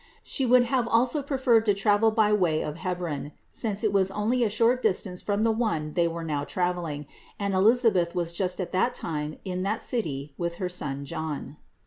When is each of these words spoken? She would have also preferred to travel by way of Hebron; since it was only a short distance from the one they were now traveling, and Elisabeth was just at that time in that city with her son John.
She 0.23 0.47
would 0.47 0.63
have 0.63 0.87
also 0.87 1.21
preferred 1.21 1.63
to 1.67 1.75
travel 1.75 2.09
by 2.09 2.33
way 2.33 2.63
of 2.63 2.77
Hebron; 2.77 3.33
since 3.51 3.83
it 3.83 3.93
was 3.93 4.09
only 4.09 4.43
a 4.43 4.49
short 4.49 4.81
distance 4.81 5.21
from 5.21 5.43
the 5.43 5.51
one 5.51 5.91
they 5.93 6.07
were 6.07 6.23
now 6.23 6.43
traveling, 6.43 7.05
and 7.39 7.53
Elisabeth 7.53 8.15
was 8.15 8.31
just 8.31 8.59
at 8.59 8.71
that 8.71 8.95
time 8.95 9.37
in 9.45 9.61
that 9.61 9.79
city 9.79 10.33
with 10.39 10.55
her 10.55 10.69
son 10.69 11.05
John. 11.05 11.57